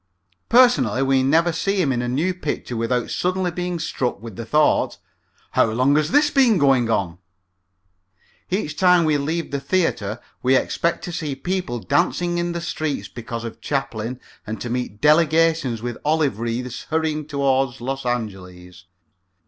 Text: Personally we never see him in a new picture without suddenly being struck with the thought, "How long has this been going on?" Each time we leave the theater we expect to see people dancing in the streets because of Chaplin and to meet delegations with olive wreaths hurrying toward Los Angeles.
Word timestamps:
Personally 0.49 1.03
we 1.03 1.21
never 1.21 1.51
see 1.51 1.79
him 1.79 1.91
in 1.91 2.01
a 2.01 2.07
new 2.07 2.33
picture 2.33 2.75
without 2.75 3.11
suddenly 3.11 3.51
being 3.51 3.77
struck 3.77 4.19
with 4.19 4.35
the 4.35 4.47
thought, 4.47 4.97
"How 5.51 5.65
long 5.67 5.95
has 5.95 6.09
this 6.09 6.31
been 6.31 6.57
going 6.57 6.89
on?" 6.89 7.19
Each 8.49 8.75
time 8.75 9.05
we 9.05 9.19
leave 9.19 9.51
the 9.51 9.59
theater 9.59 10.19
we 10.41 10.55
expect 10.55 11.03
to 11.03 11.11
see 11.11 11.35
people 11.35 11.77
dancing 11.77 12.39
in 12.39 12.53
the 12.53 12.61
streets 12.61 13.09
because 13.09 13.43
of 13.43 13.61
Chaplin 13.61 14.19
and 14.47 14.59
to 14.59 14.71
meet 14.71 15.01
delegations 15.01 15.83
with 15.83 15.99
olive 16.03 16.39
wreaths 16.39 16.87
hurrying 16.89 17.27
toward 17.27 17.79
Los 17.79 18.03
Angeles. 18.03 18.85